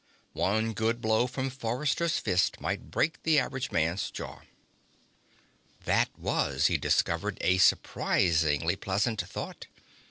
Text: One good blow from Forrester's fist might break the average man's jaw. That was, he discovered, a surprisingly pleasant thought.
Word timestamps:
One 0.33 0.73
good 0.73 0.99
blow 0.99 1.27
from 1.27 1.51
Forrester's 1.51 2.17
fist 2.17 2.59
might 2.59 2.89
break 2.89 3.21
the 3.21 3.37
average 3.37 3.71
man's 3.71 4.09
jaw. 4.09 4.41
That 5.85 6.09
was, 6.17 6.65
he 6.65 6.77
discovered, 6.77 7.37
a 7.41 7.59
surprisingly 7.59 8.75
pleasant 8.75 9.21
thought. 9.21 9.67